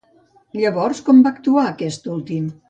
Llavors, 0.59 1.01
com 1.09 1.19
va 1.27 1.35
actuar 1.37 1.67
aquest 1.73 2.11
últim? 2.17 2.51